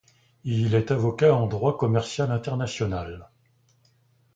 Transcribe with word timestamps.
Il 0.45 0.73
est 0.73 0.89
avocat 0.89 1.35
en 1.35 1.45
droit 1.45 1.77
commercial 1.77 2.31
international. 2.31 3.29